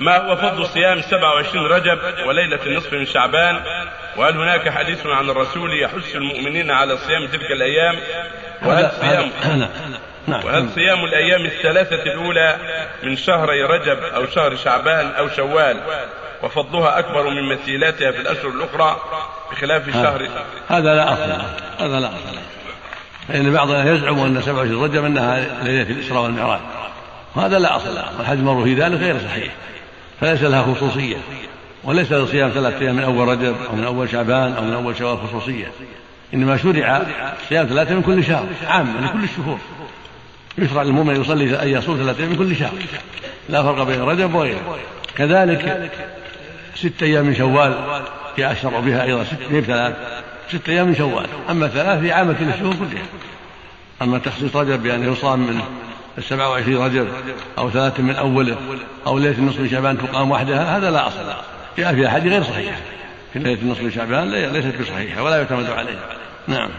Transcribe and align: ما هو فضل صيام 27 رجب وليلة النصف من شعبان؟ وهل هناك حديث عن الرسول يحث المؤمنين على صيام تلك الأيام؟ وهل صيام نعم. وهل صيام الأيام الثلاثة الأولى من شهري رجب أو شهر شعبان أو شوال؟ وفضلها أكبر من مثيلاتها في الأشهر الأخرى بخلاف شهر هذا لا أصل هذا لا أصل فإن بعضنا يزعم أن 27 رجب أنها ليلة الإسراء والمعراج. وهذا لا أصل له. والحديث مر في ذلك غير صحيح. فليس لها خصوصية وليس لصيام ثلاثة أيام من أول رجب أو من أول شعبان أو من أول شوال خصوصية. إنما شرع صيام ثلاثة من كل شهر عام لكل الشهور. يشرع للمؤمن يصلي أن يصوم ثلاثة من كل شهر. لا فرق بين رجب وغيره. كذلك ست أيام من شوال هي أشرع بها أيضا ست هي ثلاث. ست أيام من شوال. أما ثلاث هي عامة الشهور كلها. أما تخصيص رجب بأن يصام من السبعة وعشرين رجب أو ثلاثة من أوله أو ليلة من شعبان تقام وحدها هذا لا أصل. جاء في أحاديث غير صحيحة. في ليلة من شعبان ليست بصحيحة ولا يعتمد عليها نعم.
ما 0.00 0.16
هو 0.16 0.36
فضل 0.36 0.66
صيام 0.66 1.02
27 1.02 1.66
رجب 1.66 1.98
وليلة 2.26 2.58
النصف 2.66 2.92
من 2.92 3.06
شعبان؟ 3.06 3.60
وهل 4.16 4.36
هناك 4.36 4.68
حديث 4.68 5.06
عن 5.06 5.30
الرسول 5.30 5.82
يحث 5.82 6.16
المؤمنين 6.16 6.70
على 6.70 6.96
صيام 6.96 7.26
تلك 7.26 7.50
الأيام؟ 7.50 7.96
وهل 8.62 8.90
صيام 9.00 9.30
نعم. 10.26 10.44
وهل 10.44 10.70
صيام 10.74 11.04
الأيام 11.04 11.44
الثلاثة 11.44 12.02
الأولى 12.02 12.56
من 13.02 13.16
شهري 13.16 13.62
رجب 13.62 13.98
أو 14.02 14.26
شهر 14.26 14.56
شعبان 14.56 15.12
أو 15.18 15.28
شوال؟ 15.28 15.80
وفضلها 16.42 16.98
أكبر 16.98 17.30
من 17.30 17.52
مثيلاتها 17.52 18.10
في 18.10 18.20
الأشهر 18.20 18.48
الأخرى 18.48 19.00
بخلاف 19.52 19.90
شهر 19.90 20.28
هذا 20.68 20.94
لا 20.94 21.12
أصل 21.12 21.42
هذا 21.78 22.00
لا 22.00 22.06
أصل 22.06 22.38
فإن 23.28 23.52
بعضنا 23.52 23.94
يزعم 23.94 24.20
أن 24.20 24.42
27 24.42 24.84
رجب 24.84 25.04
أنها 25.04 25.64
ليلة 25.64 25.90
الإسراء 25.90 26.22
والمعراج. 26.22 26.60
وهذا 27.36 27.58
لا 27.58 27.76
أصل 27.76 27.94
له. 27.94 28.18
والحديث 28.18 28.44
مر 28.44 28.64
في 28.64 28.74
ذلك 28.74 29.00
غير 29.00 29.18
صحيح. 29.18 29.52
فليس 30.20 30.42
لها 30.42 30.74
خصوصية 30.74 31.16
وليس 31.84 32.12
لصيام 32.12 32.50
ثلاثة 32.50 32.80
أيام 32.80 32.96
من 32.96 33.02
أول 33.02 33.28
رجب 33.28 33.56
أو 33.70 33.76
من 33.76 33.84
أول 33.84 34.10
شعبان 34.10 34.52
أو 34.52 34.64
من 34.64 34.72
أول 34.72 34.96
شوال 34.96 35.18
خصوصية. 35.18 35.66
إنما 36.34 36.56
شرع 36.56 37.02
صيام 37.48 37.66
ثلاثة 37.66 37.94
من 37.94 38.02
كل 38.02 38.24
شهر 38.24 38.46
عام 38.66 39.04
لكل 39.04 39.24
الشهور. 39.24 39.58
يشرع 40.58 40.82
للمؤمن 40.82 41.20
يصلي 41.20 41.62
أن 41.62 41.68
يصوم 41.68 41.96
ثلاثة 41.96 42.26
من 42.26 42.36
كل 42.36 42.56
شهر. 42.56 42.72
لا 43.48 43.62
فرق 43.62 43.82
بين 43.82 44.00
رجب 44.00 44.34
وغيره. 44.34 44.78
كذلك 45.16 45.90
ست 46.74 47.02
أيام 47.02 47.24
من 47.24 47.34
شوال 47.34 48.00
هي 48.36 48.52
أشرع 48.52 48.80
بها 48.80 49.04
أيضا 49.04 49.24
ست 49.24 49.36
هي 49.50 49.60
ثلاث. 49.60 49.96
ست 50.48 50.68
أيام 50.68 50.88
من 50.88 50.94
شوال. 50.94 51.26
أما 51.50 51.68
ثلاث 51.68 52.02
هي 52.02 52.12
عامة 52.12 52.36
الشهور 52.54 52.74
كلها. 52.74 53.02
أما 54.02 54.18
تخصيص 54.18 54.56
رجب 54.56 54.82
بأن 54.82 55.12
يصام 55.12 55.38
من 55.38 55.60
السبعة 56.18 56.48
وعشرين 56.50 56.78
رجب 56.78 57.08
أو 57.58 57.70
ثلاثة 57.70 58.02
من 58.02 58.16
أوله 58.16 58.56
أو 59.06 59.18
ليلة 59.18 59.40
من 59.40 59.68
شعبان 59.70 59.98
تقام 59.98 60.30
وحدها 60.30 60.76
هذا 60.76 60.90
لا 60.90 61.06
أصل. 61.06 61.16
جاء 61.78 61.94
في 61.94 62.06
أحاديث 62.06 62.32
غير 62.32 62.42
صحيحة. 62.42 62.76
في 63.32 63.38
ليلة 63.38 63.64
من 63.64 63.90
شعبان 63.90 64.30
ليست 64.30 64.80
بصحيحة 64.80 65.22
ولا 65.22 65.36
يعتمد 65.36 65.70
عليها 65.70 66.20
نعم. 66.48 66.70